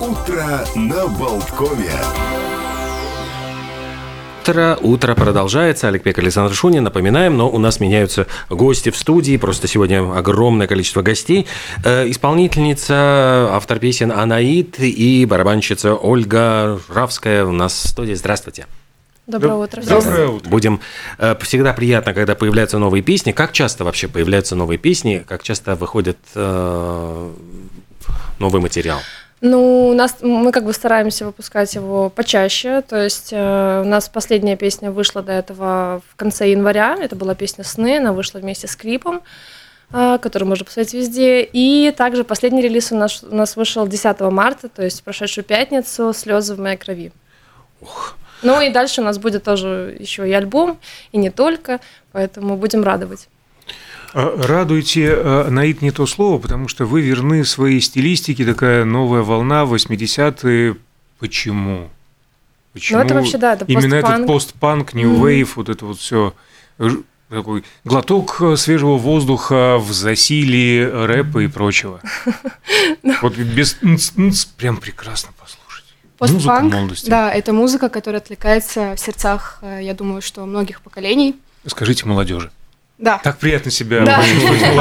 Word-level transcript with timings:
Утро 0.00 0.64
на 0.76 1.06
Болткове. 1.08 1.92
Утро, 4.40 4.78
утро 4.80 5.14
продолжается. 5.14 5.88
Олег 5.88 6.02
Пек, 6.02 6.18
Александр 6.18 6.54
Шунин. 6.54 6.82
Напоминаем, 6.84 7.36
но 7.36 7.50
у 7.50 7.58
нас 7.58 7.80
меняются 7.80 8.26
гости 8.48 8.88
в 8.88 8.96
студии. 8.96 9.36
Просто 9.36 9.68
сегодня 9.68 10.00
огромное 10.16 10.66
количество 10.66 11.02
гостей. 11.02 11.46
Э, 11.84 12.08
исполнительница, 12.08 13.50
автор 13.52 13.78
песен 13.78 14.10
Анаит 14.10 14.80
и 14.80 15.26
барабанщица 15.26 15.94
Ольга 15.94 16.80
Равская 16.88 17.44
у 17.44 17.52
нас 17.52 17.74
в 17.74 17.88
студии. 17.88 18.14
Здравствуйте. 18.14 18.66
Доброе 19.26 19.56
утро. 19.56 19.82
Доброе 19.82 20.28
утро. 20.28 20.48
Будем 20.48 20.80
э, 21.18 21.36
всегда 21.42 21.74
приятно, 21.74 22.14
когда 22.14 22.34
появляются 22.34 22.78
новые 22.78 23.02
песни. 23.02 23.32
Как 23.32 23.52
часто 23.52 23.84
вообще 23.84 24.08
появляются 24.08 24.56
новые 24.56 24.78
песни? 24.78 25.22
Как 25.28 25.42
часто 25.42 25.74
выходит 25.74 26.16
э, 26.34 27.30
новый 28.38 28.62
материал? 28.62 29.00
Ну, 29.42 29.88
у 29.88 29.94
нас 29.94 30.18
мы 30.20 30.52
как 30.52 30.64
бы 30.64 30.72
стараемся 30.74 31.24
выпускать 31.24 31.74
его 31.74 32.10
почаще. 32.10 32.82
То 32.82 33.02
есть 33.02 33.30
э, 33.32 33.82
у 33.82 33.88
нас 33.88 34.08
последняя 34.08 34.56
песня 34.56 34.90
вышла 34.90 35.22
до 35.22 35.32
этого 35.32 36.02
в 36.10 36.16
конце 36.16 36.50
января. 36.50 36.96
Это 37.00 37.16
была 37.16 37.34
песня 37.34 37.64
«Сны», 37.64 37.96
она 37.98 38.12
вышла 38.12 38.38
вместе 38.38 38.66
с 38.66 38.76
клипом, 38.76 39.22
э, 39.92 40.18
который 40.20 40.44
можно 40.44 40.66
посмотреть 40.66 40.92
везде. 40.92 41.42
И 41.42 41.90
также 41.96 42.22
последний 42.22 42.60
релиз 42.60 42.92
у 42.92 42.96
нас, 42.96 43.22
у 43.22 43.34
нас 43.34 43.56
вышел 43.56 43.86
10 43.86 44.20
марта, 44.30 44.68
то 44.68 44.84
есть 44.84 45.00
в 45.00 45.04
прошедшую 45.04 45.44
пятницу 45.44 46.12
«Слезы 46.12 46.54
в 46.54 46.60
моей 46.60 46.76
крови». 46.76 47.10
Ну 48.42 48.60
и 48.60 48.68
дальше 48.68 49.00
у 49.00 49.04
нас 49.04 49.18
будет 49.18 49.44
тоже 49.44 49.96
еще 49.98 50.28
и 50.28 50.32
альбом, 50.32 50.78
и 51.12 51.18
не 51.18 51.30
только, 51.30 51.80
поэтому 52.12 52.56
будем 52.56 52.82
радовать. 52.82 53.28
А, 54.12 54.36
Радуйте, 54.46 55.12
а, 55.14 55.50
Наид, 55.50 55.82
не 55.82 55.90
то 55.90 56.06
слово, 56.06 56.38
потому 56.38 56.68
что 56.68 56.84
вы 56.84 57.00
верны 57.00 57.44
своей 57.44 57.80
стилистике, 57.80 58.44
такая 58.44 58.84
новая 58.84 59.22
волна, 59.22 59.64
80-е. 59.64 60.76
Почему? 61.18 61.90
Почему 62.72 62.98
Ну, 62.98 63.04
это 63.04 63.14
вообще, 63.14 63.38
да, 63.38 63.54
это 63.54 63.64
именно 63.66 63.94
этот 63.94 64.26
постпанк. 64.26 64.26
постпанк, 64.26 64.94
new 64.94 65.20
wave, 65.20 65.48
вот 65.56 65.68
это 65.68 65.86
вот 65.86 65.98
все 65.98 66.34
такой 67.28 67.64
глоток 67.84 68.38
э, 68.40 68.56
свежего 68.56 68.96
воздуха 68.96 69.78
в 69.78 69.92
засилии 69.92 70.82
рэпа 70.82 71.40
и 71.40 71.46
прочего. 71.46 72.00
Вот 73.22 73.36
без 73.36 73.78
прям 74.56 74.76
прекрасно 74.76 75.30
послушать. 75.38 75.84
Музыка 76.18 76.36
Постпанк, 76.36 76.72
молодости. 76.72 77.08
да, 77.08 77.32
это 77.32 77.52
музыка, 77.52 77.88
которая 77.88 78.20
откликается 78.20 78.94
в 78.96 79.00
сердцах, 79.00 79.58
э, 79.62 79.80
я 79.82 79.94
думаю, 79.94 80.22
что 80.22 80.44
многих 80.46 80.80
поколений. 80.80 81.36
Скажите 81.66 82.06
молодежи. 82.06 82.50
Да, 83.00 83.18
Так 83.24 83.38
приятно 83.38 83.70
себя 83.70 84.04
Да. 84.04 84.20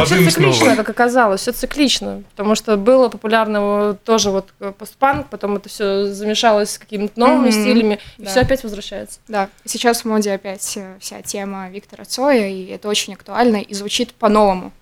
Все 0.05 0.17
циклично, 0.29 0.53
снова. 0.53 0.75
как 0.75 0.89
оказалось, 0.89 1.39
все 1.39 1.53
циклично, 1.53 2.23
потому 2.31 2.53
что 2.55 2.75
было 2.75 3.07
популярно 3.07 3.97
тоже 4.03 4.29
вот 4.29 4.49
э, 4.59 4.73
постпанк, 4.77 5.29
потом 5.29 5.55
это 5.55 5.69
все 5.69 6.05
замешалось 6.13 6.71
с 6.71 6.77
какими-то 6.77 7.17
новыми 7.17 7.49
Мгм. 7.49 7.51
стилями, 7.51 7.99
и 8.17 8.23
Да. 8.23 8.29
все 8.29 8.41
опять 8.41 8.61
возвращается. 8.63 9.19
да. 9.29 9.47
Сейчас 9.65 10.01
в 10.01 10.05
моде 10.05 10.33
опять 10.33 10.73
э, 10.75 10.97
вся 10.99 11.21
тема 11.21 11.69
Виктора 11.69 12.03
Цоя, 12.03 12.49
и 12.49 12.65
это 12.65 12.89
очень 12.89 13.13
актуально 13.13 13.57
и 13.57 13.73
звучит 13.73 14.13
по-новому. 14.13 14.73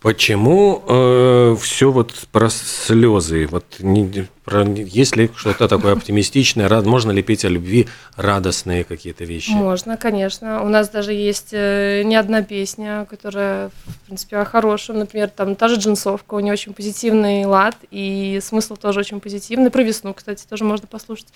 Почему 0.00 1.56
все 1.56 1.90
вот 1.90 2.12
про 2.30 2.50
слезы? 2.50 3.46
Вот 3.50 3.64
не- 3.78 4.26
есть 4.46 5.16
ли 5.16 5.30
что-то 5.36 5.68
такое 5.68 5.94
оптимистичное? 5.94 6.68
Рад, 6.68 6.84
можно 6.84 7.10
ли 7.10 7.22
петь 7.22 7.44
о 7.44 7.48
любви 7.48 7.88
радостные 8.16 8.84
какие-то 8.84 9.24
вещи? 9.24 9.50
Можно, 9.50 9.96
конечно. 9.96 10.62
У 10.62 10.68
нас 10.68 10.88
даже 10.90 11.12
есть 11.12 11.48
э, 11.52 12.02
не 12.04 12.14
одна 12.16 12.42
песня, 12.42 13.06
которая, 13.08 13.70
в 13.86 14.06
принципе, 14.06 14.36
о 14.36 14.44
хорошем. 14.44 14.98
Например, 14.98 15.28
там 15.30 15.56
та 15.56 15.68
же 15.68 15.76
джинсовка, 15.76 16.34
у 16.34 16.40
нее 16.40 16.52
очень 16.52 16.74
позитивный 16.74 17.46
лад, 17.46 17.76
и 17.90 18.38
смысл 18.42 18.76
тоже 18.76 19.00
очень 19.00 19.20
позитивный. 19.20 19.70
Про 19.70 19.82
весну, 19.82 20.12
кстати, 20.12 20.44
тоже 20.48 20.64
можно 20.64 20.86
послушать. 20.86 21.28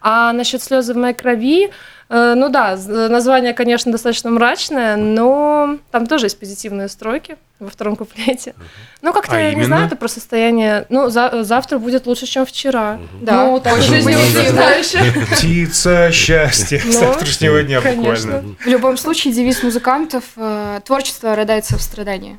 А 0.00 0.32
насчет 0.32 0.62
слезы 0.62 0.94
в 0.94 0.96
моей 0.96 1.14
крови, 1.14 1.70
э, 2.08 2.34
ну 2.36 2.48
да, 2.48 2.76
название, 2.76 3.54
конечно, 3.54 3.92
достаточно 3.92 4.30
мрачное, 4.30 4.96
но 4.96 5.78
там 5.92 6.06
тоже 6.06 6.26
есть 6.26 6.38
позитивные 6.40 6.88
строки 6.88 7.36
во 7.60 7.68
втором 7.70 7.96
куплете. 7.96 8.54
Ну, 9.02 9.12
как-то, 9.12 9.34
А 9.36 9.40
я 9.40 9.46
не 9.48 9.52
именно? 9.54 9.66
знаю, 9.66 9.86
это 9.86 9.96
про 9.96 10.06
состояние. 10.06 10.86
Ну, 10.90 11.08
за- 11.10 11.42
завтра 11.42 11.78
будет 11.78 12.06
лучше, 12.06 12.26
чем 12.26 12.46
вчера. 12.48 12.98
Да, 13.20 13.44
ну, 13.44 13.60
так 13.60 13.78
очень 13.78 14.02
позитивно. 14.02 15.26
Птица 15.36 16.10
счастья 16.12 16.80
Ну, 16.84 16.92
завтрашнего 16.92 17.62
дня 17.62 17.80
конечно. 17.80 18.32
буквально. 18.32 18.54
В 18.58 18.66
любом 18.66 18.96
случае, 18.96 19.32
девиз 19.32 19.62
музыкантов 19.62 20.24
э, 20.36 20.80
«Творчество 20.84 21.36
рождается 21.36 21.76
в 21.76 21.82
страдании». 21.82 22.38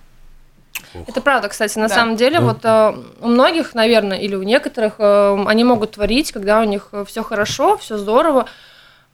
Это 1.08 1.22
правда, 1.22 1.50
кстати, 1.50 1.78
на 1.78 1.88
Да. 1.88 1.96
самом 1.96 2.16
деле, 2.16 2.40
вот 2.40 2.60
э, 2.64 2.94
у 3.22 3.28
многих, 3.28 3.74
наверное, 3.76 4.18
или 4.18 4.36
у 4.36 4.44
некоторых, 4.44 4.94
э, 4.98 5.44
они 5.48 5.64
могут 5.64 5.92
творить, 5.92 6.32
когда 6.32 6.62
у 6.62 6.64
них 6.64 6.90
все 7.08 7.24
хорошо, 7.24 7.78
все 7.78 7.98
здорово. 7.98 8.46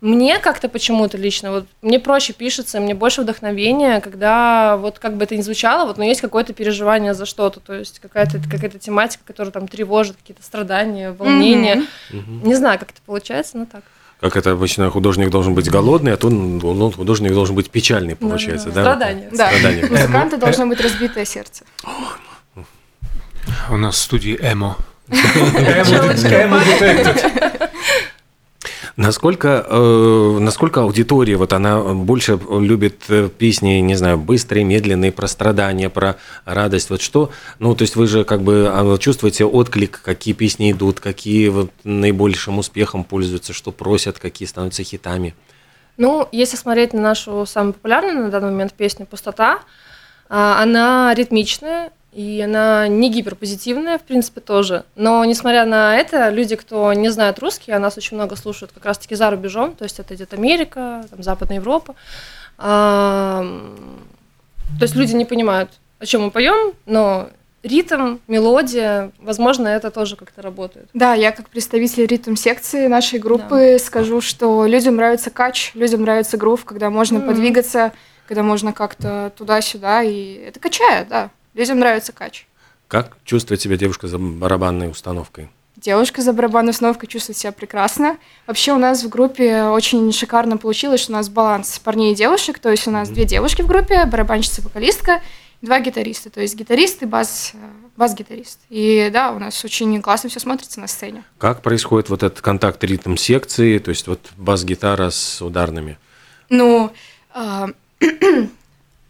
Мне 0.01 0.39
как-то 0.39 0.67
почему-то 0.67 1.17
лично, 1.17 1.51
вот 1.51 1.65
мне 1.81 1.99
проще 1.99 2.33
пишется, 2.33 2.79
мне 2.79 2.93
больше 2.93 3.21
вдохновения, 3.21 4.01
когда 4.01 4.75
вот 4.77 4.99
как 4.99 5.15
бы 5.15 5.23
это 5.23 5.35
ни 5.37 5.41
звучало, 5.41 5.87
вот, 5.87 5.97
но 5.97 6.03
есть 6.03 6.21
какое-то 6.21 6.53
переживание 6.53 7.13
за 7.13 7.25
что-то, 7.25 7.59
то 7.59 7.73
есть 7.73 7.99
какая-то 7.99 8.39
какая 8.51 8.69
тематика, 8.69 9.23
которая 9.25 9.51
там 9.51 9.67
тревожит, 9.67 10.17
какие-то 10.17 10.43
страдания, 10.43 11.11
волнения. 11.11 11.85
Мгм. 12.11 12.43
Не 12.43 12.55
знаю, 12.55 12.77
как 12.77 12.91
это 12.91 12.99
получается, 13.05 13.57
но 13.57 13.65
так. 13.65 13.83
Как 14.19 14.35
это 14.37 14.51
обычно 14.51 14.89
художник 14.89 15.29
должен 15.29 15.53
быть 15.53 15.69
голодный, 15.69 16.13
а 16.13 16.17
тут 16.17 16.31
ну, 16.31 16.91
художник 16.91 17.33
должен 17.33 17.55
быть 17.55 17.69
печальный, 17.69 18.15
получается, 18.15 18.69
да? 18.69 18.81
Страдания. 18.81 19.29
Да, 19.31 19.47
Страдания. 19.47 19.87
музыканта 19.89 20.37
должно 20.37 20.67
быть 20.67 20.81
разбитое 20.81 21.25
сердце. 21.25 21.63
У 23.69 23.77
нас 23.77 23.95
в 23.95 23.99
студии 23.99 24.37
Эмо. 24.41 24.77
Эмо 25.09 26.59
детектор. 26.59 27.51
Насколько, 28.97 29.65
э, 29.67 30.37
насколько 30.39 30.81
аудитория, 30.81 31.35
вот 31.35 31.51
она 31.51 31.81
больше 31.81 32.39
любит 32.49 33.03
э, 33.09 33.27
песни, 33.27 33.79
не 33.81 33.95
знаю, 33.95 34.17
быстрые, 34.17 34.63
медленные, 34.63 35.11
про 35.11 35.27
страдания, 35.27 35.89
про 35.89 36.15
радость, 36.45 36.89
вот 36.89 37.01
что? 37.01 37.29
Ну, 37.59 37.75
то 37.75 37.81
есть 37.81 37.97
вы 37.97 38.07
же 38.07 38.23
как 38.23 38.41
бы 38.41 38.69
а, 38.71 38.97
чувствуете 38.97 39.43
отклик, 39.43 40.01
какие 40.01 40.33
песни 40.33 40.71
идут, 40.71 41.01
какие 41.01 41.49
вот 41.49 41.71
наибольшим 41.83 42.57
успехом 42.57 43.03
пользуются, 43.03 43.51
что 43.51 43.73
просят, 43.73 44.17
какие 44.17 44.47
становятся 44.47 44.83
хитами. 44.83 45.35
Ну, 45.97 46.29
если 46.31 46.55
смотреть 46.55 46.93
на 46.93 47.01
нашу 47.01 47.45
самую 47.45 47.73
популярную 47.73 48.23
на 48.23 48.29
данный 48.29 48.51
момент 48.51 48.73
песню 48.73 49.05
«Пустота», 49.05 49.59
а, 50.29 50.61
она 50.63 51.13
ритмичная, 51.13 51.91
и 52.15 52.41
она 52.41 52.87
не 52.87 53.09
гиперпозитивная, 53.09 53.97
в 53.97 54.03
принципе, 54.03 54.39
тоже. 54.39 54.85
Но, 54.95 55.25
несмотря 55.25 55.65
на 55.65 55.97
это, 55.97 56.29
люди, 56.29 56.55
кто 56.55 56.93
не 56.93 57.09
знает 57.09 57.39
русский, 57.39 57.73
а 57.73 57.79
нас 57.79 57.97
очень 57.97 58.15
много 58.15 58.37
слушают 58.37 58.71
как 58.71 58.85
раз-таки 58.85 59.15
за 59.15 59.29
рубежом, 59.29 59.75
то 59.75 59.83
есть 59.83 59.99
это 59.99 60.15
идет 60.15 60.33
Америка, 60.33 61.05
там, 61.09 61.21
Западная 61.21 61.57
Европа. 61.57 61.93
А, 62.57 63.45
то 64.79 64.83
есть 64.83 64.95
люди 64.95 65.13
не 65.13 65.25
понимают, 65.25 65.71
о 65.99 66.05
чем 66.05 66.23
мы 66.23 66.31
поем, 66.31 66.73
но 66.85 67.29
ритм, 67.63 68.19
мелодия, 68.29 69.11
возможно, 69.19 69.67
это 69.67 69.91
тоже 69.91 70.15
как-то 70.15 70.41
работает. 70.41 70.87
Да, 70.93 71.15
я 71.15 71.33
как 71.33 71.49
представитель 71.49 72.05
ритм-секции 72.05 72.87
нашей 72.87 73.19
группы 73.19 73.77
скажу, 73.77 74.21
что 74.21 74.65
людям 74.65 74.95
нравится 74.95 75.31
кач, 75.31 75.71
людям 75.73 76.03
нравится 76.03 76.37
грув, 76.37 76.63
когда 76.63 76.89
можно 76.89 77.17
Мгм. 77.19 77.27
подвигаться, 77.27 77.91
когда 78.25 78.41
можно 78.41 78.71
как-то 78.71 79.33
туда-сюда, 79.35 80.01
и 80.03 80.35
это 80.47 80.61
качает, 80.61 81.09
да. 81.09 81.29
Людям 81.55 81.79
нравится 81.79 82.11
кач. 82.11 82.45
Как 82.89 83.17
чувствует 83.23 83.61
себя 83.61 83.77
девушка 83.77 84.07
за 84.07 84.19
барабанной 84.19 84.91
установкой? 84.91 85.49
Девушка 85.77 86.21
за 86.21 86.33
барабанной 86.33 86.71
установкой 86.71 87.07
чувствует 87.07 87.37
себя 87.37 87.51
прекрасно. 87.53 88.17
Вообще 88.45 88.73
у 88.73 88.77
нас 88.77 89.03
в 89.03 89.09
группе 89.09 89.63
очень 89.63 90.11
шикарно 90.11 90.57
получилось, 90.57 91.01
что 91.01 91.13
у 91.13 91.15
нас 91.15 91.29
баланс 91.29 91.79
парней 91.79 92.11
и 92.11 92.15
девушек. 92.15 92.59
То 92.59 92.69
есть 92.69 92.87
у 92.87 92.91
нас 92.91 93.09
две 93.09 93.23
девушки 93.23 93.61
в 93.61 93.67
группе, 93.67 94.05
барабанщица, 94.05 94.61
вокалистка, 94.61 95.21
два 95.61 95.79
гитариста. 95.79 96.29
То 96.29 96.41
есть 96.41 96.55
гитарист 96.55 97.03
и 97.03 97.05
бас, 97.05 97.51
э, 97.53 97.57
бас-гитарист. 97.95 98.59
И 98.69 99.09
да, 99.13 99.31
у 99.31 99.39
нас 99.39 99.63
очень 99.63 100.01
классно 100.01 100.29
все 100.29 100.41
смотрится 100.41 100.81
на 100.81 100.87
сцене. 100.87 101.23
Как 101.37 101.61
происходит 101.61 102.09
вот 102.09 102.21
этот 102.21 102.41
контакт 102.41 102.83
ритм 102.83 103.15
секции, 103.15 103.77
то 103.79 103.89
есть 103.89 104.07
вот 104.07 104.19
бас-гитара 104.35 105.09
с 105.09 105.41
ударными? 105.41 105.97
Ну, 106.49 106.91
а, 107.33 107.69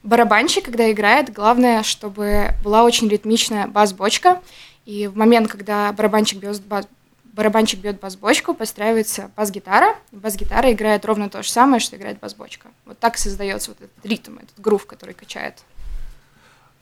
барабанщик, 0.05 0.65
когда 0.65 0.89
играет, 0.91 1.33
главное, 1.33 1.83
чтобы 1.83 2.53
была 2.63 2.83
очень 2.83 3.09
ритмичная 3.09 3.67
бас-бочка. 3.67 4.41
И 4.85 5.07
в 5.07 5.17
момент, 5.17 5.49
когда 5.49 5.91
барабанщик 5.91 6.39
бьет 6.39 6.61
бас, 6.61 6.87
барабанщик 7.33 7.79
бьет 7.79 7.99
бас-бочку, 7.99 8.53
подстраивается 8.53 9.31
бас-гитара. 9.35 9.95
и 10.11 10.15
Бас-гитара 10.15 10.71
играет 10.71 11.03
ровно 11.05 11.29
то 11.29 11.43
же 11.43 11.49
самое, 11.49 11.79
что 11.79 11.97
играет 11.97 12.19
бас-бочка. 12.19 12.67
Вот 12.85 12.99
так 12.99 13.17
создается 13.17 13.71
вот 13.71 13.77
этот 13.81 14.05
ритм, 14.05 14.37
этот 14.37 14.57
грув, 14.59 14.85
который 14.85 15.15
качает. 15.15 15.55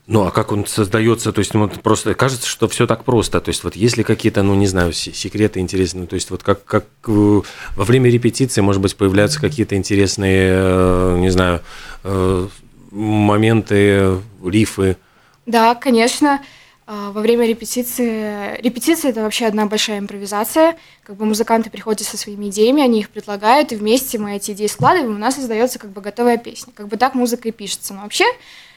Ну, 0.05 0.25
а 0.25 0.31
как 0.31 0.51
он 0.51 0.65
создается? 0.65 1.31
То 1.31 1.39
есть, 1.39 1.53
ну, 1.53 1.61
вот 1.61 1.81
просто 1.81 2.13
кажется, 2.13 2.45
что 2.45 2.67
все 2.67 2.85
так 2.87 3.05
просто. 3.05 3.39
То 3.39 3.49
есть, 3.49 3.63
вот 3.63 3.77
есть 3.77 3.95
ли 3.95 4.03
какие-то, 4.03 4.43
ну, 4.43 4.53
не 4.53 4.67
знаю, 4.67 4.91
се- 4.91 5.13
секреты 5.13 5.61
интересные? 5.61 6.07
То 6.07 6.15
есть, 6.15 6.29
вот 6.29 6.43
как, 6.43 6.65
как 6.65 6.83
э, 7.07 7.41
во 7.77 7.83
время 7.85 8.09
репетиции, 8.09 8.59
может 8.59 8.81
быть, 8.81 8.97
появляются 8.97 9.39
какие-то 9.39 9.75
интересные, 9.77 10.51
э, 10.53 11.17
не 11.19 11.29
знаю, 11.29 11.61
э, 12.03 12.47
моменты, 12.93 14.21
рифы. 14.43 14.97
Да, 15.45 15.75
конечно. 15.75 16.41
А, 16.85 17.11
во 17.11 17.21
время 17.21 17.47
репетиции... 17.47 18.61
Репетиция— 18.61 19.11
это 19.11 19.23
вообще 19.23 19.45
одна 19.45 19.65
большая 19.65 19.99
импровизация. 19.99 20.77
Как 21.03 21.15
бы 21.15 21.25
музыканты 21.25 21.69
приходят 21.69 22.05
со 22.05 22.17
своими 22.17 22.49
идеями, 22.49 22.83
они 22.83 22.99
их 22.99 23.09
предлагают, 23.09 23.71
и 23.71 23.75
вместе 23.75 24.19
мы 24.19 24.35
эти 24.35 24.51
идеи 24.51 24.67
складываем, 24.67 25.15
у 25.15 25.19
нас 25.19 25.35
создается 25.35 25.79
как 25.79 25.91
бы 25.91 26.01
готовая 26.01 26.37
песня. 26.37 26.71
Как 26.73 26.87
бы 26.87 26.97
так 26.97 27.15
музыка 27.15 27.49
и 27.49 27.51
пишется. 27.51 27.93
Но 27.93 28.01
вообще, 28.01 28.25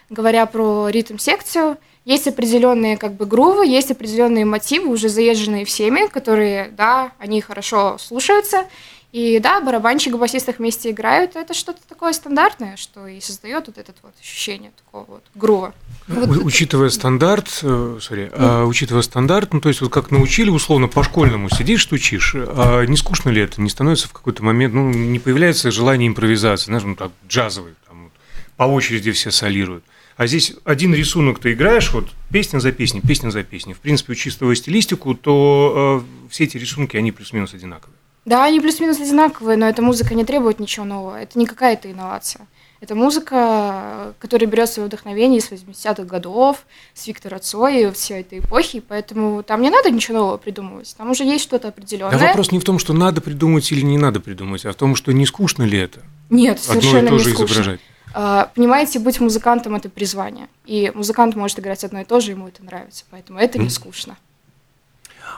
говоря 0.08 0.46
про 0.46 0.88
ритм-секцию, 0.88 1.76
есть 2.04 2.28
определенные 2.28 2.96
как 2.96 3.14
бы 3.14 3.26
грувы, 3.26 3.66
есть 3.66 3.90
определенные 3.90 4.44
мотивы, 4.44 4.88
уже 4.88 5.08
заезженные 5.08 5.64
всеми, 5.64 6.06
которые, 6.06 6.68
да, 6.68 7.10
они 7.18 7.40
хорошо 7.40 7.98
слушаются, 7.98 8.66
и 9.12 9.38
да, 9.38 9.60
барабанщик 9.60 10.14
и 10.14 10.16
басист 10.16 10.48
вместе 10.58 10.90
играют, 10.90 11.36
это 11.36 11.54
что-то 11.54 11.80
такое 11.88 12.12
стандартное, 12.12 12.76
что 12.76 13.06
и 13.06 13.20
создает 13.20 13.66
вот 13.66 13.78
это 13.78 13.92
вот 14.02 14.12
ощущение 14.20 14.72
такого 14.76 15.04
вот 15.04 15.24
грува. 15.34 15.74
Вот 16.06 16.28
У, 16.28 16.44
учитывая 16.44 16.90
стандарт, 16.90 17.60
э, 17.62 17.98
sorry, 18.00 18.30
а, 18.32 18.64
учитывая 18.64 19.02
стандарт, 19.02 19.52
ну 19.52 19.60
то 19.60 19.68
есть 19.68 19.80
вот 19.80 19.90
как 19.90 20.10
научили 20.10 20.50
условно 20.50 20.88
по 20.88 21.02
школьному 21.02 21.48
сидишь, 21.48 21.84
стучишь, 21.84 22.34
а 22.36 22.84
не 22.84 22.96
скучно 22.96 23.30
ли 23.30 23.40
это? 23.40 23.60
Не 23.60 23.70
становится 23.70 24.08
в 24.08 24.12
какой-то 24.12 24.44
момент, 24.44 24.74
ну 24.74 24.90
не 24.90 25.18
появляется 25.18 25.70
желание 25.70 26.08
импровизации, 26.08 26.66
знаешь, 26.66 26.84
ну 26.84 26.94
так 26.94 27.12
джазовый, 27.28 27.74
там, 27.88 28.04
вот, 28.04 28.12
по 28.56 28.64
очереди 28.64 29.12
все 29.12 29.30
солируют. 29.30 29.84
А 30.16 30.26
здесь 30.26 30.54
один 30.64 30.94
рисунок 30.94 31.38
ты 31.40 31.52
играешь, 31.52 31.92
вот 31.92 32.08
песня 32.30 32.58
за 32.58 32.72
песней, 32.72 33.02
песня 33.02 33.30
за 33.30 33.42
песней. 33.42 33.74
В 33.74 33.80
принципе, 33.80 34.12
учитывая 34.12 34.54
стилистику, 34.54 35.14
то 35.14 36.02
э, 36.02 36.28
все 36.30 36.44
эти 36.44 36.56
рисунки, 36.56 36.96
они 36.96 37.12
плюс-минус 37.12 37.52
одинаковые. 37.52 37.94
Да, 38.26 38.44
они 38.44 38.60
плюс-минус 38.60 39.00
одинаковые, 39.00 39.56
но 39.56 39.66
эта 39.66 39.80
музыка 39.82 40.14
не 40.14 40.24
требует 40.24 40.58
ничего 40.58 40.84
нового. 40.84 41.16
Это 41.18 41.38
не 41.38 41.46
какая-то 41.46 41.90
инновация. 41.90 42.46
Это 42.80 42.94
музыка, 42.94 44.14
которая 44.18 44.50
берет 44.50 44.68
свое 44.68 44.88
вдохновение 44.88 45.38
из 45.38 45.50
80-х 45.50 46.02
годов, 46.04 46.66
с 46.92 47.06
Виктора 47.06 47.38
Цоя, 47.38 47.90
всей 47.92 48.20
этой 48.20 48.40
эпохи, 48.40 48.80
поэтому 48.80 49.42
там 49.42 49.62
не 49.62 49.70
надо 49.70 49.90
ничего 49.90 50.18
нового 50.18 50.36
придумывать, 50.36 50.94
там 50.98 51.10
уже 51.10 51.24
есть 51.24 51.42
что-то 51.42 51.68
определенное. 51.68 52.18
Да 52.18 52.26
вопрос 52.26 52.52
не 52.52 52.58
в 52.58 52.64
том, 52.64 52.78
что 52.78 52.92
надо 52.92 53.22
придумать 53.22 53.72
или 53.72 53.80
не 53.80 53.96
надо 53.96 54.20
придумать, 54.20 54.66
а 54.66 54.72
в 54.72 54.76
том, 54.76 54.94
что 54.94 55.12
не 55.12 55.24
скучно 55.24 55.62
ли 55.62 55.78
это? 55.78 56.00
Нет, 56.28 56.60
совершенно 56.60 56.98
Одно 56.98 57.16
и 57.16 57.18
то 57.18 57.18
же 57.18 57.30
не 57.30 57.34
скучно. 57.34 57.52
изображать. 57.52 57.80
А, 58.12 58.50
понимаете, 58.54 58.98
быть 58.98 59.20
музыкантом– 59.20 59.74
это 59.76 59.88
призвание. 59.88 60.48
И 60.64 60.90
музыкант 60.94 61.36
может 61.36 61.58
играть 61.58 61.84
одно 61.84 62.00
и 62.00 62.04
то 62.04 62.20
же, 62.20 62.32
ему 62.32 62.48
это 62.48 62.64
нравится. 62.64 63.04
Поэтому 63.10 63.38
это 63.38 63.58
не 63.58 63.68
скучно. 63.68 64.16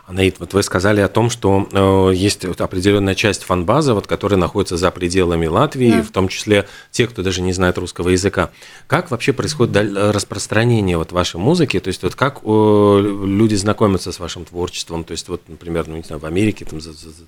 Анаит, 0.09 0.41
вот 0.41 0.55
вы 0.55 0.63
сказали 0.63 1.03
о 1.03 1.09
том, 1.09 1.29
что 1.29 1.69
э, 1.71 2.15
есть 2.15 2.47
вот 2.47 2.63
определенная 2.63 3.15
часть 3.15 3.43
фанбазы, 3.43 3.93
вот, 3.93 4.07
которая 4.07 4.41
находится 4.41 4.79
за 4.79 4.91
пределами 4.91 5.47
Латвии, 5.47 5.91
да. 5.91 6.03
в 6.03 6.11
том 6.11 6.29
числе 6.29 6.67
те, 6.91 7.07
кто 7.07 7.23
даже 7.23 7.43
не 7.43 7.53
знает 7.53 7.77
русского 7.77 8.09
языка. 8.09 8.51
Как 8.87 9.11
вообще 9.11 9.35
происходит 9.35 9.77
распространение 9.95 10.97
вот 10.97 11.13
вашей 11.13 11.39
музыки? 11.39 11.79
То 11.79 11.89
есть 11.89 12.03
вот 12.03 12.15
как 12.15 12.41
э, 12.43 13.01
люди 13.27 13.55
знакомятся 13.55 14.11
с 14.11 14.19
вашим 14.19 14.47
творчеством? 14.47 15.05
То 15.05 15.13
есть 15.13 15.29
вот, 15.29 15.43
например, 15.47 15.87
ну, 15.87 15.97
не 15.97 16.03
знаю, 16.03 16.21
в 16.21 16.25
Америке, 16.25 16.65
там, 16.65 16.81
за, 16.81 16.95
за, 16.95 17.11
за, 17.11 17.25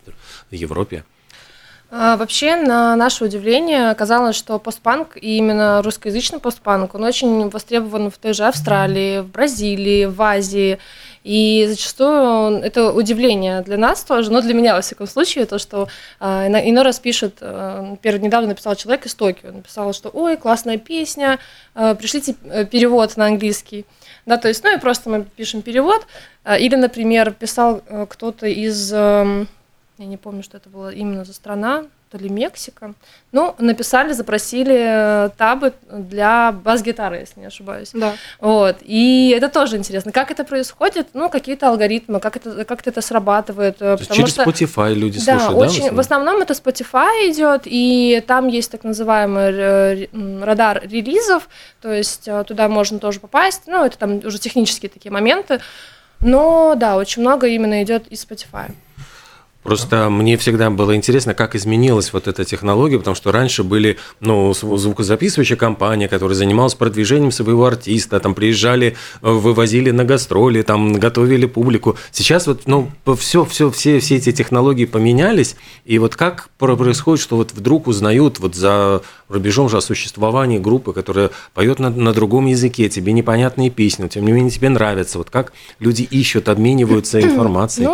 в 0.50 0.54
Европе? 0.54 1.04
А, 1.04 1.19
вообще, 1.90 2.56
на 2.56 2.94
наше 2.96 3.24
удивление, 3.24 3.90
оказалось, 3.90 4.36
что 4.36 4.58
постпанк, 4.58 5.16
и 5.16 5.36
именно 5.38 5.82
русскоязычный 5.82 6.38
постпанк, 6.38 6.94
он 6.94 7.04
очень 7.04 7.48
востребован 7.48 8.10
в 8.10 8.18
той 8.18 8.32
же 8.32 8.44
Австралии, 8.44 9.20
в 9.20 9.28
Бразилии, 9.28 10.04
в 10.04 10.20
Азии. 10.22 10.78
И 11.22 11.66
зачастую 11.68 12.60
это 12.62 12.92
удивление 12.92 13.60
для 13.60 13.76
нас 13.76 14.02
тоже, 14.04 14.32
но 14.32 14.40
для 14.40 14.54
меня, 14.54 14.74
во 14.74 14.80
всяком 14.80 15.06
случае, 15.06 15.44
то, 15.44 15.58
что 15.58 15.88
э, 16.18 16.46
иной 16.68 16.82
раз 16.82 16.98
пишет, 16.98 17.38
э, 17.40 17.96
недавно 18.02 18.48
написал 18.48 18.74
человек 18.74 19.04
из 19.04 19.14
Токио, 19.14 19.52
написал, 19.52 19.92
что 19.92 20.08
«Ой, 20.08 20.36
классная 20.38 20.78
песня, 20.78 21.38
пришлите 21.74 22.36
э, 22.44 22.64
перевод 22.64 23.16
на 23.16 23.26
английский». 23.26 23.84
Да, 24.26 24.36
то 24.36 24.48
есть, 24.48 24.62
ну 24.64 24.74
и 24.74 24.78
просто 24.78 25.10
мы 25.10 25.24
пишем 25.24 25.62
перевод. 25.62 26.06
Или, 26.58 26.76
например, 26.76 27.32
писал 27.32 27.82
э, 27.86 28.06
кто-то 28.08 28.46
из, 28.46 28.90
э, 28.92 29.46
я 30.00 30.06
не 30.06 30.16
помню, 30.16 30.42
что 30.42 30.56
это 30.56 30.70
было 30.70 30.90
именно 30.90 31.24
за 31.24 31.34
страна, 31.34 31.84
то 32.10 32.16
ли 32.16 32.28
Мексика. 32.28 32.94
Ну, 33.32 33.54
написали, 33.58 34.12
запросили 34.12 35.26
э, 35.26 35.30
табы 35.36 35.74
для 35.92 36.52
бас-гитары, 36.52 37.18
если 37.18 37.38
не 37.40 37.46
ошибаюсь. 37.46 37.90
Да. 37.92 38.14
Вот. 38.40 38.78
И 38.80 39.32
это 39.36 39.48
тоже 39.48 39.76
интересно. 39.76 40.10
Как 40.10 40.30
это 40.30 40.42
происходит? 40.44 41.08
Ну, 41.12 41.28
какие-то 41.28 41.68
алгоритмы, 41.68 42.18
как 42.18 42.36
это, 42.36 42.64
как 42.64 42.86
это 42.86 43.00
срабатывает. 43.02 43.76
То 43.76 43.92
есть 43.92 44.10
через 44.10 44.30
что, 44.30 44.42
Spotify 44.42 44.94
люди 44.94 45.24
да, 45.24 45.38
слушают, 45.38 45.70
очень, 45.70 45.88
да? 45.90 45.94
В 45.94 46.00
основном 46.00 46.40
это 46.40 46.54
Spotify 46.54 47.30
идет, 47.30 47.62
и 47.66 48.24
там 48.26 48.48
есть 48.48 48.72
так 48.72 48.82
называемый 48.82 49.52
э, 49.52 50.06
радар 50.42 50.82
релизов, 50.82 51.48
то 51.82 51.92
есть 51.92 52.26
э, 52.26 52.42
туда 52.44 52.68
можно 52.68 52.98
тоже 52.98 53.20
попасть. 53.20 53.64
Ну, 53.66 53.84
это 53.84 53.98
там 53.98 54.18
уже 54.24 54.38
технические 54.38 54.88
такие 54.88 55.12
моменты. 55.12 55.60
Но 56.20 56.74
да, 56.74 56.96
очень 56.96 57.22
много 57.22 57.46
именно 57.46 57.82
идет 57.82 58.08
из 58.08 58.24
Spotify. 58.24 58.72
Просто 59.62 60.08
мне 60.08 60.38
всегда 60.38 60.70
было 60.70 60.96
интересно, 60.96 61.34
как 61.34 61.54
изменилась 61.54 62.12
вот 62.14 62.28
эта 62.28 62.44
технология, 62.46 62.98
потому 62.98 63.14
что 63.14 63.30
раньше 63.30 63.62
были 63.62 63.98
ну, 64.20 64.54
звукозаписывающая 64.54 65.56
компания, 65.56 66.08
которая 66.08 66.34
занималась 66.34 66.74
продвижением 66.74 67.30
своего 67.30 67.66
артиста, 67.66 68.20
там 68.20 68.34
приезжали, 68.34 68.96
э, 69.20 69.30
вывозили 69.30 69.90
на 69.90 70.04
гастроли, 70.04 70.62
там 70.62 70.94
готовили 70.94 71.44
публику. 71.44 71.96
Сейчас 72.10 72.46
вот 72.46 72.62
ну, 72.66 72.90
все, 73.18 73.44
все, 73.44 73.70
все, 73.70 74.00
все 74.00 74.16
эти 74.16 74.32
технологии 74.32 74.86
поменялись, 74.86 75.56
и 75.84 75.98
вот 75.98 76.16
как 76.16 76.48
происходит, 76.56 77.22
что 77.22 77.36
вот 77.36 77.52
вдруг 77.52 77.86
узнают 77.86 78.38
вот 78.38 78.54
за 78.54 79.02
рубежом 79.28 79.68
же 79.68 79.76
о 79.76 79.82
существовании 79.82 80.58
группы, 80.58 80.94
которая 80.94 81.30
поет 81.52 81.78
на, 81.78 81.90
на 81.90 82.14
другом 82.14 82.46
языке, 82.46 82.88
тебе 82.88 83.12
непонятные 83.12 83.68
песни, 83.68 84.02
но 84.02 84.08
тем 84.08 84.24
не 84.24 84.32
менее 84.32 84.50
тебе 84.50 84.70
нравится. 84.70 85.18
Вот 85.18 85.28
как 85.28 85.52
люди 85.78 86.02
ищут, 86.02 86.48
обмениваются 86.48 87.20
информацией. 87.20 87.88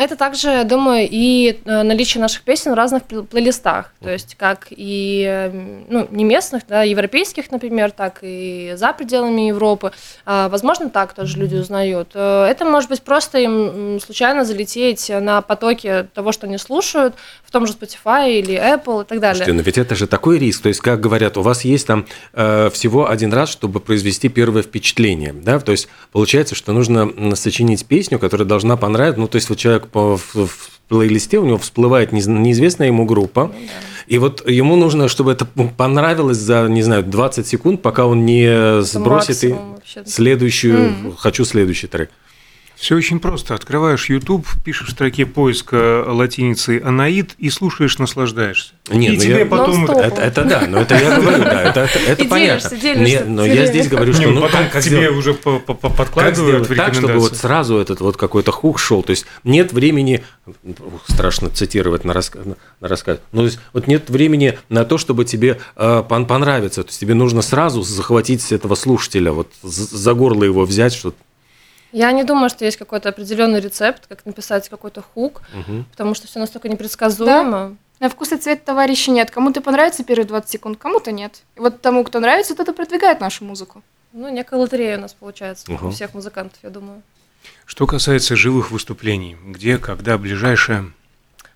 Это 0.00 0.16
также, 0.16 0.64
думаю, 0.64 1.06
и 1.10 1.60
э, 1.62 1.82
наличие 1.82 2.22
наших 2.22 2.40
песен 2.40 2.72
в 2.72 2.74
разных 2.74 3.02
плейлистах, 3.02 3.92
то 4.00 4.08
есть 4.08 4.34
как 4.34 4.68
и 4.70 5.24
эм, 5.28 5.84
ну, 5.90 6.08
не 6.10 6.24
местных, 6.24 6.62
да, 6.66 6.84
европейских, 6.84 7.50
например, 7.50 7.90
так 7.90 8.20
и 8.22 8.72
за 8.76 8.94
пределами 8.94 9.48
Европы. 9.48 9.92
А, 10.24 10.48
возможно, 10.48 10.88
так 10.88 11.12
тоже 11.12 11.36
люди 11.36 11.54
узнают. 11.56 12.12
Э, 12.14 12.46
это 12.46 12.64
может 12.64 12.88
быть 12.88 13.02
просто 13.02 13.40
им 13.40 14.00
случайно 14.00 14.46
залететь 14.46 15.10
на 15.10 15.42
потоке 15.42 16.04
того, 16.14 16.32
что 16.32 16.46
они 16.46 16.56
слушают, 16.56 17.14
в 17.44 17.50
том 17.50 17.66
же 17.66 17.74
Spotify 17.74 18.38
или 18.38 18.54
Apple 18.54 19.02
и 19.02 19.06
так 19.06 19.20
далее. 19.20 19.34
Слушайте, 19.34 19.52
но 19.52 19.60
ведь 19.60 19.76
это 19.76 19.94
же 19.96 20.06
такой 20.06 20.38
риск. 20.38 20.62
То 20.62 20.68
есть, 20.68 20.80
как 20.80 21.00
говорят, 21.00 21.36
у 21.36 21.42
вас 21.42 21.62
есть 21.62 21.86
там 21.86 22.06
э, 22.32 22.70
всего 22.72 23.10
один 23.10 23.34
раз, 23.34 23.50
чтобы 23.50 23.80
произвести 23.80 24.30
первое 24.30 24.62
впечатление, 24.62 25.34
да? 25.34 25.58
То 25.58 25.72
есть, 25.72 25.88
получается, 26.10 26.54
что 26.54 26.72
нужно 26.72 27.36
сочинить 27.36 27.84
песню, 27.84 28.18
которая 28.18 28.48
должна 28.48 28.78
понравиться. 28.78 29.20
Ну, 29.20 29.28
то 29.28 29.36
есть, 29.36 29.50
вот 29.50 29.58
человек 29.58 29.89
в, 29.92 30.34
в 30.34 30.70
плейлисте 30.88 31.38
у 31.38 31.44
него 31.44 31.58
всплывает 31.58 32.12
неизвестная 32.12 32.88
ему 32.88 33.04
группа, 33.04 33.44
ну, 33.44 33.52
да. 33.52 33.72
и 34.06 34.18
вот 34.18 34.48
ему 34.48 34.76
нужно, 34.76 35.08
чтобы 35.08 35.32
это 35.32 35.44
понравилось 35.44 36.38
за, 36.38 36.66
не 36.68 36.82
знаю, 36.82 37.04
20 37.04 37.46
секунд, 37.46 37.82
пока 37.82 38.06
он 38.06 38.26
не 38.26 38.82
сбросит 38.82 39.44
и 39.44 39.54
следующую, 40.04 40.90
mm-hmm. 40.90 41.14
хочу 41.16 41.44
следующий 41.44 41.86
трек. 41.86 42.10
Все 42.80 42.96
очень 42.96 43.20
просто. 43.20 43.54
Открываешь 43.54 44.08
YouTube, 44.08 44.46
пишешь 44.64 44.88
в 44.88 44.92
строке 44.92 45.26
поиска 45.26 46.02
латиницей 46.06 46.78
«Анаид» 46.78 47.34
и 47.36 47.50
слушаешь, 47.50 47.98
наслаждаешься. 47.98 48.72
Нет, 48.88 49.12
и 49.12 49.16
ну 49.16 49.22
тебе 49.22 49.38
я... 49.40 49.44
потом... 49.44 49.84
Это, 49.84 50.22
это 50.22 50.44
да, 50.44 50.66
но 50.66 50.80
это 50.80 50.94
я 50.94 51.20
говорю, 51.20 51.44
да, 51.44 51.62
это, 51.62 51.80
это, 51.80 51.98
это 51.98 52.24
понятно. 52.24 52.74
Нет, 52.96 53.28
но 53.28 53.44
я 53.44 53.66
здесь 53.66 53.86
говорю, 53.86 54.14
что... 54.14 54.30
ну, 54.30 54.40
потом 54.40 54.70
как 54.72 54.82
тебе 54.82 55.10
уже 55.10 55.34
подкладывают 55.34 56.68
как 56.68 56.76
так, 56.78 56.94
чтобы 56.94 57.18
вот 57.18 57.36
сразу 57.36 57.76
этот 57.76 58.00
вот 58.00 58.16
какой-то 58.16 58.50
хук 58.50 58.78
шел. 58.78 59.02
То 59.02 59.10
есть 59.10 59.26
нет 59.44 59.74
времени, 59.74 60.24
страшно 61.06 61.50
цитировать 61.50 62.04
на 62.04 62.14
рассказ, 62.14 62.46
на 62.46 62.88
рассказ, 62.88 63.18
но 63.32 63.42
то 63.42 63.46
есть 63.46 63.60
вот 63.74 63.88
нет 63.88 64.08
времени 64.08 64.58
на 64.70 64.86
то, 64.86 64.96
чтобы 64.96 65.26
тебе 65.26 65.60
э, 65.76 66.02
понравиться. 66.08 66.82
То 66.82 66.88
есть 66.88 66.98
тебе 66.98 67.12
нужно 67.12 67.42
сразу 67.42 67.82
захватить 67.82 68.50
этого 68.52 68.74
слушателя, 68.74 69.32
вот 69.32 69.48
за 69.62 70.14
горло 70.14 70.44
его 70.44 70.64
взять, 70.64 70.94
что 70.94 71.12
я 71.92 72.12
не 72.12 72.24
думаю, 72.24 72.50
что 72.50 72.64
есть 72.64 72.76
какой-то 72.76 73.08
определенный 73.08 73.60
рецепт, 73.60 74.06
как 74.08 74.24
написать 74.26 74.68
какой-то 74.68 75.02
хук, 75.02 75.42
угу. 75.54 75.84
потому 75.90 76.14
что 76.14 76.26
все 76.26 76.38
настолько 76.38 76.68
непредсказуемо. 76.68 77.50
Да. 77.70 77.72
На 78.00 78.08
вкус 78.08 78.32
и 78.32 78.36
цвет 78.36 78.64
товарища 78.64 79.10
нет. 79.10 79.30
Кому-то 79.30 79.60
понравится 79.60 80.04
первые 80.04 80.26
20 80.26 80.48
секунд, 80.48 80.78
кому-то 80.78 81.12
нет. 81.12 81.42
И 81.56 81.60
вот 81.60 81.82
тому, 81.82 82.02
кто 82.04 82.18
нравится, 82.20 82.54
тот 82.54 82.68
и 82.68 82.72
продвигает 82.72 83.20
нашу 83.20 83.44
музыку. 83.44 83.82
Ну, 84.12 84.28
некая 84.28 84.58
лотерея 84.58 84.98
у 84.98 85.02
нас 85.02 85.12
получается 85.12 85.70
угу. 85.70 85.88
у 85.88 85.90
всех 85.90 86.14
музыкантов, 86.14 86.58
я 86.62 86.70
думаю. 86.70 87.02
Что 87.66 87.86
касается 87.86 88.36
живых 88.36 88.70
выступлений, 88.70 89.36
где, 89.46 89.78
когда, 89.78 90.18
ближайшее? 90.18 90.92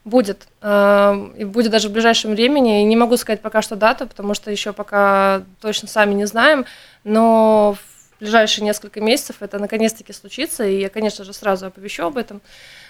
Будет. 0.04 0.46
Э, 0.60 1.30
и 1.36 1.44
будет 1.44 1.72
даже 1.72 1.88
в 1.88 1.92
ближайшем 1.92 2.32
времени. 2.32 2.82
Не 2.82 2.96
могу 2.96 3.16
сказать 3.16 3.40
пока 3.40 3.62
что 3.62 3.74
дата, 3.74 4.06
потому 4.06 4.34
что 4.34 4.50
еще 4.50 4.72
пока 4.72 5.42
точно 5.60 5.88
сами 5.88 6.12
не 6.14 6.26
знаем. 6.26 6.66
Но 7.04 7.76
ближайшие 8.21 8.64
несколько 8.64 9.00
месяцев 9.00 9.37
это 9.40 9.59
наконец-таки 9.59 10.12
случится, 10.12 10.66
и 10.66 10.80
я, 10.80 10.88
конечно 10.88 11.25
же, 11.25 11.33
сразу 11.33 11.66
оповещу 11.66 12.04
об 12.04 12.16
этом 12.16 12.40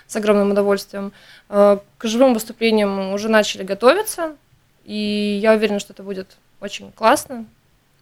с 0.07 0.17
огромным 0.17 0.51
удовольствием. 0.51 1.13
Э, 1.49 1.79
к 1.99 2.07
живым 2.07 2.35
выступлениям 2.35 3.13
уже 3.13 3.29
начали 3.29 3.63
готовиться, 3.63 4.37
и 4.85 5.39
я 5.43 5.55
уверена, 5.55 5.81
что 5.81 5.93
это 5.93 6.03
будет 6.03 6.37
очень 6.61 6.93
классно, 6.93 7.47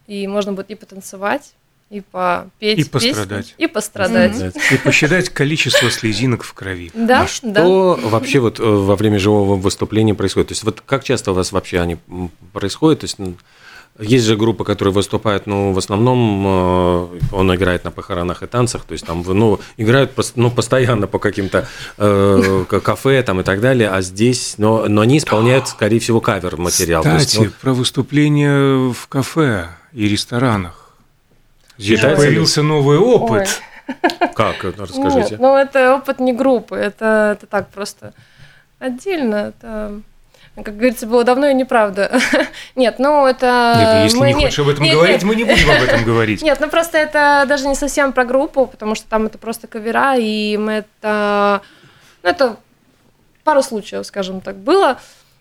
и 0.07 0.26
можно 0.26 0.52
будет 0.52 0.71
и 0.71 0.75
потанцевать, 0.75 1.52
и 1.91 2.00
попеть 2.00 2.79
И 2.79 2.85
песни, 2.85 3.11
пострадать. 3.11 3.55
и 3.59 3.67
пострадать. 3.67 4.35
Мгм. 4.35 4.52
И 4.73 4.76
посчитать 4.79 5.29
количество 5.29 5.91
слезинок 5.91 6.43
в 6.43 6.55
крови. 6.55 6.91
Да, 6.95 7.23
а 7.23 7.26
что 7.26 7.99
вообще 8.02 8.38
вот 8.41 8.59
э, 8.59 8.62
во 8.62 8.97
время 8.97 9.19
живого 9.19 9.57
выступления 9.57 10.14
происходит? 10.14 10.49
То 10.49 10.52
есть 10.52 10.64
вот 10.64 10.81
как 10.81 11.05
часто 11.05 11.33
у 11.33 11.35
вас 11.35 11.52
вообще 11.52 11.81
они 11.81 11.99
происходят? 12.55 13.00
То 13.00 13.05
есть 13.05 13.21
м, 13.21 13.37
есть 13.99 14.25
же 14.25 14.37
группы, 14.37 14.64
которые 14.64 14.94
выступают, 14.94 15.46
ну, 15.46 15.72
в 15.72 15.78
основном 15.78 16.44
э, 16.46 17.18
он 17.32 17.54
играет 17.54 17.84
на 17.84 17.90
похоронах 17.90 18.42
и 18.42 18.46
танцах, 18.46 18.84
то 18.84 18.92
есть 18.92 19.06
там, 19.06 19.22
ну, 19.26 19.61
играют 19.76 20.12
ну, 20.34 20.50
постоянно 20.50 21.06
по 21.06 21.18
каким-то 21.18 21.68
э, 21.99 22.64
кафе 22.68 23.22
там 23.22 23.40
и 23.40 23.44
так 23.44 23.61
далее, 23.61 23.90
а 23.90 24.00
здесь, 24.00 24.54
но, 24.56 24.88
но 24.88 25.02
они 25.02 25.18
исполняют, 25.18 25.68
скорее 25.68 26.00
всего, 26.00 26.20
кавер 26.20 26.56
материал. 26.56 27.02
То 27.02 27.14
есть, 27.14 27.26
Кстати, 27.26 27.44
ну, 27.44 27.52
про 27.61 27.75
выступления 27.75 28.92
в 28.92 29.08
кафе 29.08 29.68
и 29.92 30.08
ресторанах. 30.08 30.94
Здесь 31.76 32.02
ли? 32.02 32.16
появился 32.16 32.62
новый 32.62 32.99
опыт. 32.99 33.61
как, 34.34 34.64
это 34.64 34.82
расскажите. 34.82 35.32
Нет, 35.32 35.40
ну 35.40 35.56
это 35.56 35.96
опыт 35.96 36.20
не 36.20 36.32
группы, 36.32 36.76
это, 36.76 37.37
это 37.37 37.46
так 37.46 37.68
просто 37.68 38.14
отдельно. 38.78 39.52
Это, 39.54 40.00
как 40.54 40.76
говорится, 40.76 41.06
было 41.06 41.25
давно 41.25 41.49
и 41.49 41.54
неправда. 41.54 42.11
Нет, 42.76 42.99
ну 42.99 43.26
это... 43.26 43.75
Нет, 43.78 44.04
если 44.04 44.18
мы 44.18 44.26
не 44.26 44.35
хочешь 44.35 44.59
об 44.59 44.68
этом 44.68 44.85
нет, 44.85 44.94
говорить, 44.94 45.14
нет. 45.14 45.25
мы 45.25 45.35
не 45.35 45.44
будем 45.44 45.71
об 45.71 45.82
этом 45.82 46.04
говорить. 46.04 46.42
Нет, 46.42 46.59
ну 46.61 46.68
просто 46.68 46.99
это 46.99 47.44
даже 47.49 47.66
не 47.66 47.75
совсем 47.75 48.12
про 48.12 48.25
группу, 48.25 48.66
потому 48.66 48.94
что 48.94 49.06
там 49.09 49.26
это 49.26 49.38
просто 49.38 49.66
кавера, 49.66 50.16
и 50.16 50.59
мы 50.59 50.85
это... 50.85 51.62
Ну, 52.23 52.28
это 52.28 52.56
пару 53.44 53.62
случаев, 53.62 54.06
скажем 54.06 54.42
так, 54.42 54.56
было. 54.56 54.99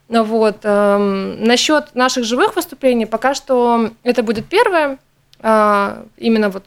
Ну 0.08 0.24
Вот. 0.24 0.60
эм, 0.64 1.44
насчет 1.44 1.94
наших 1.94 2.24
живых 2.24 2.56
выступлений 2.56 3.06
пока 3.06 3.34
что 3.34 3.92
это 4.04 4.24
будет 4.24 4.46
первое. 4.48 4.98
а, 5.42 6.06
именно 6.18 6.50
вот 6.50 6.64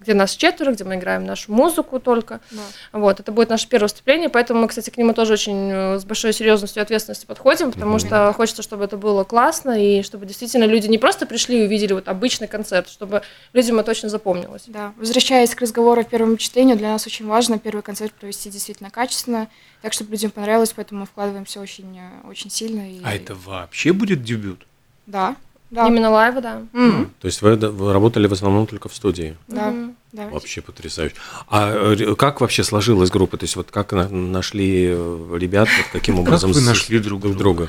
где 0.00 0.14
нас 0.14 0.34
четверо, 0.34 0.72
где 0.72 0.82
мы 0.84 0.96
играем 0.96 1.24
нашу 1.26 1.52
музыку 1.52 2.00
только. 2.00 2.40
Да. 2.50 2.62
Вот, 2.92 3.20
это 3.20 3.32
будет 3.32 3.50
наше 3.50 3.68
первое 3.68 3.84
выступление, 3.88 4.30
поэтому 4.30 4.62
мы, 4.62 4.68
кстати, 4.68 4.88
к 4.88 4.96
нему 4.96 5.12
тоже 5.12 5.34
очень 5.34 5.70
э, 5.70 5.98
с 5.98 6.04
большой 6.04 6.32
серьезностью 6.32 6.80
и 6.80 6.82
ответственностью 6.82 7.28
подходим, 7.28 7.70
потому 7.70 7.92
Мгм. 7.92 8.00
что 8.00 8.32
хочется, 8.32 8.62
чтобы 8.62 8.84
это 8.84 8.96
было 8.96 9.24
классно, 9.24 9.72
и 9.72 10.02
чтобы 10.02 10.24
действительно 10.24 10.64
люди 10.64 10.86
не 10.86 10.96
просто 10.98 11.26
пришли 11.26 11.60
и 11.60 11.66
увидели 11.66 11.92
вот 11.92 12.08
обычный 12.08 12.48
концерт, 12.48 12.88
чтобы 12.88 13.22
людям 13.52 13.76
это 13.78 13.86
точно 13.86 14.08
запомнилось. 14.08 14.62
Да, 14.66 14.94
возвращаясь 14.96 15.54
к 15.54 15.60
разговору 15.60 16.00
о 16.00 16.04
первом 16.04 16.34
впечатлении, 16.36 16.74
для 16.74 16.88
нас 16.88 17.06
очень 17.06 17.26
важно 17.26 17.58
первый 17.58 17.82
концерт 17.82 18.12
провести 18.14 18.48
действительно 18.50 18.90
качественно, 18.90 19.48
так, 19.82 19.92
чтобы 19.92 20.12
людям 20.12 20.30
понравилось, 20.30 20.72
поэтому 20.74 21.00
мы 21.00 21.06
вкладываемся 21.06 21.60
очень, 21.60 21.98
э, 21.98 22.28
очень 22.28 22.50
сильно. 22.50 22.90
И... 22.90 23.00
А 23.04 23.14
это 23.14 23.34
вообще 23.34 23.92
будет 23.92 24.22
дебют? 24.22 24.66
Да, 25.06 25.36
да. 25.70 25.86
Именно 25.86 26.10
лайвы, 26.10 26.40
да. 26.40 26.62
М, 26.72 27.12
То 27.20 27.26
есть 27.26 27.42
вы, 27.42 27.56
вы 27.56 27.92
работали 27.92 28.26
в 28.26 28.32
основном 28.32 28.66
только 28.66 28.88
в 28.88 28.94
студии? 28.94 29.36
Да, 29.48 29.72
да. 30.12 30.26
Вообще 30.28 30.60
потрясающе. 30.62 31.14
А 31.48 31.94
как 32.16 32.40
вообще 32.40 32.64
сложилась 32.64 33.10
группа? 33.10 33.36
То 33.36 33.44
есть 33.44 33.56
вот 33.56 33.70
как 33.70 33.92
на- 33.92 34.08
нашли 34.08 34.88
э, 34.90 35.36
ребят, 35.38 35.68
вот 35.76 35.86
каким 35.92 36.16
Как 36.16 36.26
образом 36.26 36.52
вы 36.52 36.60
с- 36.60 36.66
нашли 36.66 36.98
друг 36.98 37.20
друг 37.20 37.36
друга? 37.36 37.68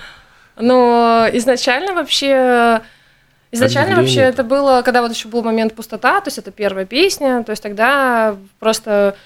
Но 0.57 1.27
изначально 1.33 1.93
вообще... 1.93 2.81
Изначально 3.53 3.97
вообще 3.97 4.21
это 4.21 4.43
было, 4.45 4.81
когда 4.81 5.01
вот 5.01 5.11
еще 5.11 5.27
был 5.27 5.43
момент 5.43 5.75
пустота, 5.75 6.21
то 6.21 6.27
есть 6.29 6.37
это 6.37 6.51
первая 6.51 6.85
песня, 6.85 7.43
то 7.43 7.49
есть 7.51 7.61
тогда 7.61 8.37
просто 8.59 9.17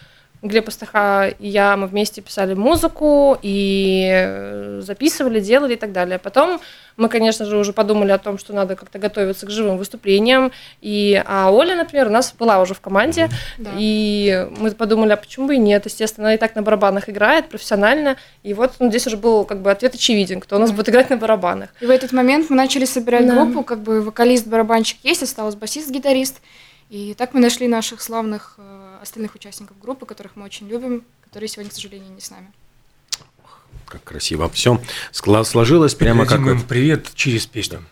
Глеб 0.46 0.68
Астаха 0.68 1.28
и 1.28 1.48
я, 1.48 1.75
мы 1.75 1.88
вместе 1.88 2.22
писали 2.22 2.54
музыку 2.54 3.38
и 3.42 4.08
э, 4.12 4.82
записывали, 4.82 5.40
делали 5.40 5.74
и 5.74 5.78
так 5.78 5.92
далее. 5.92 6.20
Потом 6.20 6.62
мы, 6.98 7.10
конечно 7.10 7.46
же, 7.46 7.58
уже 7.58 7.74
подумали 7.74 8.12
о 8.12 8.18
том, 8.18 8.38
что 8.38 8.54
надо 8.54 8.75
как-то 8.75 9.00
готовиться 9.00 9.46
к 9.48 9.50
живым 9.50 9.78
выступлениям. 9.78 10.52
И, 10.82 11.22
а 11.25 11.52
Оля, 11.52 11.75
например, 11.75 12.08
у 12.08 12.12
нас 12.12 12.34
была 12.38 12.62
уже 12.62 12.74
в 12.74 12.80
команде, 12.80 13.30
Да. 13.58 13.72
и 13.78 14.48
мы 14.60 14.72
подумали, 14.72 15.14
а 15.14 15.18
почему 15.18 15.48
бы 15.48 15.56
и 15.56 15.58
нет? 15.58 15.86
Естественно, 15.86 16.28
она 16.28 16.36
и 16.36 16.38
так 16.38 16.56
на 16.56 16.62
барабанах 16.62 17.10
играет 17.10 17.50
профессионально. 17.50 18.16
И 18.44 18.54
вот 18.54 18.74
ну, 18.80 18.90
здесь 18.90 19.08
уже 19.08 19.18
был 19.18 19.46
как 19.46 19.62
бы 19.62 19.72
ответ 19.72 19.96
очевиден, 19.96 20.40
кто 20.40 20.56
у 20.58 20.60
нас 20.60 20.72
будет 20.72 20.90
играть 20.90 21.10
на 21.10 21.18
барабанах. 21.18 21.70
И 21.82 21.86
в 21.86 21.90
этот 21.90 22.12
момент 22.14 22.50
мы 22.50 22.56
начали 22.56 22.86
собирать 22.86 23.28
Да. 23.28 23.34
группу, 23.36 23.64
как 23.64 23.80
бы 23.82 24.02
вокалист, 24.02 24.48
барабанщик 24.48 25.00
есть, 25.04 25.24
осталось 25.24 25.56
басист, 25.56 25.90
гитарист. 25.90 26.40
И 26.89 27.15
так 27.15 27.34
мы 27.34 27.39
нашли 27.39 27.68
наших 27.68 28.01
славных 28.01 28.56
э, 28.58 29.00
остальных 29.01 29.36
участников 29.36 29.80
группы, 29.80 30.06
которых 30.06 30.36
мы 30.36 30.46
очень 30.46 30.68
любим, 30.68 31.04
которые 31.24 31.50
сегодня, 31.50 31.72
к 31.72 31.74
сожалению, 31.74 32.13
не 32.13 32.22
с 32.22 32.30
нами. 32.30 32.51
Как 33.88 34.04
красиво. 34.04 34.50
Все 34.50 34.82
сложилось 35.12 35.96
прямо 35.96 36.25
как... 36.25 36.39
Передадим 36.39 36.60
им 36.60 36.68
привет 36.68 37.08
через 37.15 37.46
песню. 37.46 37.84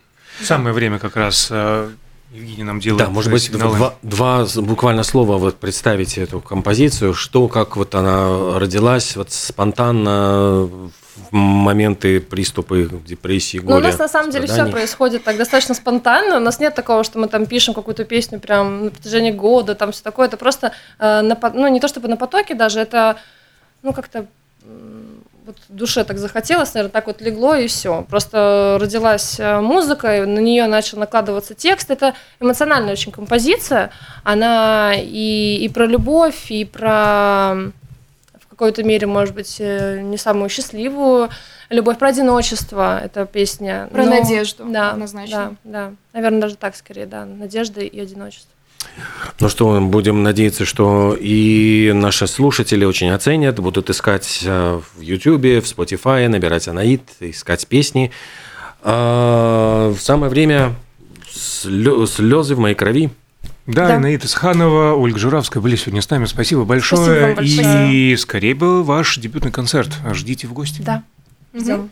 Самое 0.41 0.73
время 0.73 1.00
как 1.00 1.15
раз 1.15 1.47
э, 1.51 1.91
Евгений 2.33 2.63
нам 2.63 2.79
делает 2.79 3.05
Да, 3.05 3.12
может 3.12 3.31
быть, 3.31 3.43
сигналы. 3.43 3.77
два, 3.77 3.95
два 4.01 4.47
буквально 4.57 5.03
слова 5.03 5.38
вот 5.38 5.57
представить 5.57 6.17
эту 6.17 6.39
композицию, 6.39 7.13
что, 7.13 7.47
как 7.47 7.77
вот 7.77 7.93
она 7.93 8.59
родилась 8.59 9.15
вот 9.15 9.31
спонтанно 9.31 10.63
в 10.63 10.91
моменты 11.32 12.20
приступы 12.20 12.89
депрессии, 13.05 13.58
Ну, 13.58 13.63
у 13.63 13.67
горя, 13.75 13.84
нас 13.84 14.00
на 14.00 14.08
самом 14.08 14.32
деле 14.32 14.48
все 14.48 14.65
происходит 14.70 15.24
так 15.24 15.38
достаточно 15.38 15.75
спонтанно. 15.75 16.38
У 16.38 16.39
нас 16.39 16.60
нет 16.60 16.75
такого, 16.75 17.03
что 17.03 17.20
мы 17.20 17.27
там 17.27 17.46
пишем 17.46 17.74
какую-то 17.74 18.05
песню 18.05 18.39
прям 18.39 18.86
на 18.86 18.91
протяжении 18.91 19.32
года, 19.32 19.75
там 19.75 19.91
все 19.91 20.03
такое. 20.03 20.27
Это 20.27 20.38
просто, 20.38 20.72
э, 21.00 21.22
на, 21.22 21.38
ну, 21.53 21.67
не 21.67 21.79
то 21.79 21.88
чтобы 21.88 22.08
на 22.08 22.17
потоке 22.17 22.55
даже, 22.55 22.79
это, 22.79 23.17
ну, 23.82 23.93
как-то 23.93 24.25
вот 25.46 25.58
душе 25.67 26.03
так 26.03 26.17
захотелось, 26.17 26.74
наверное, 26.74 26.91
так 26.91 27.08
вот 27.08 27.22
легло 27.22 27.55
и 27.55 27.67
все. 27.67 28.05
Просто 28.10 28.77
родилась 28.79 29.39
э, 29.39 29.60
музыка, 29.60 30.17
и 30.17 30.25
на 30.25 30.39
нее 30.39 30.67
начал 30.67 31.00
накладываться 31.00 31.53
текст. 31.53 31.91
Это 31.91 32.13
эмоциональная 32.39 32.93
очень 32.93 33.12
композиция. 33.12 33.91
Она 34.24 34.93
и, 34.96 35.58
и 35.62 35.70
про 35.70 35.86
любовь, 35.86 36.50
и 36.50 36.65
про 36.65 37.72
какой-то 38.63 38.84
мере, 38.84 39.08
может 39.08 39.36
быть, 39.36 39.58
э, 39.60 40.00
не 40.01 40.17
самую 40.17 40.48
счастливую 40.48 41.29
любовь, 41.70 41.98
про 41.98 42.10
одиночество. 42.10 42.98
Это 43.03 43.25
песня. 43.25 43.89
Про 43.91 44.05
Но- 44.05 44.22
надежду, 44.22 44.63
Да, 44.70 44.91
однозначно. 44.91 45.58
Да, 45.65 45.89
да. 45.89 45.93
Наверное, 46.13 46.39
даже 46.41 46.55
так 46.55 46.74
скорее, 46.77 47.05
да. 47.05 47.25
Надежда 47.25 47.82
и 47.82 48.00
одиночество. 48.00 48.50
Ну 49.41 49.50
что, 49.50 49.82
будем 49.82 50.24
надеяться, 50.24 50.63
что 50.63 51.17
и 51.20 51.91
наши 51.93 52.25
слушатели 52.25 52.86
очень 52.86 53.10
оценят, 53.10 53.60
будут 53.60 53.89
искать 53.89 54.41
э, 54.46 54.79
в 54.96 55.01
YouTube, 55.01 55.41
в 55.41 55.65
Spotify, 55.65 56.29
набирать 56.29 56.70
Анаит, 56.70 57.01
искать 57.20 57.67
песни. 57.67 58.12
А, 58.82 59.91
В 59.91 60.00
самое 60.00 60.29
время 60.29 60.74
слезы 61.29 62.55
в 62.55 62.60
моей 62.60 62.75
крови. 62.75 63.10
Да, 63.65 63.88
Да. 63.88 63.96
Инаида 63.98 64.27
Сханова, 64.27 64.93
Ольга 64.93 65.17
Журавская 65.17 65.62
были 65.62 65.75
сегодня 65.75 66.01
с 66.01 66.10
нами. 66.10 66.25
Спасибо 66.25 66.65
большое. 66.65 67.01
Спасибо 67.01 67.25
вам 67.25 67.36
большое. 67.36 67.93
И 67.93 68.15
скорее 68.17 68.55
бы 68.55 68.84
ваш 68.84 69.17
дебютный 69.17 69.51
концерт. 69.51 69.91
Ждите 70.13 70.48
в 70.48 70.53
гости. 70.53 70.82
Да. 70.82 71.03
Ждем. 71.53 71.65
Жары 71.65 71.89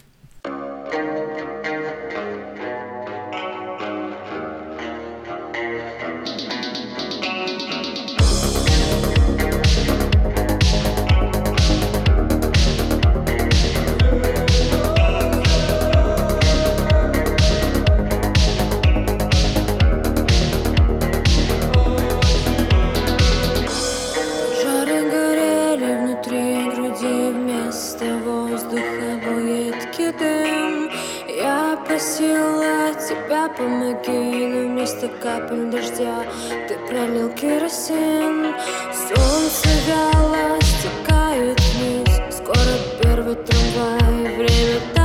героину 34.08 34.70
вместо 34.70 35.08
капель 35.08 35.70
дождя. 35.70 36.26
Ты 36.68 36.78
пролил 36.88 37.30
керосин, 37.34 38.54
солнце 38.94 39.70
вяло 39.88 40.60
стекает 40.62 41.60
вниз. 41.60 42.22
Скоро 42.30 42.74
первый 43.02 43.36
трамвай, 43.36 44.36
время 44.38 44.80
так 44.94 45.01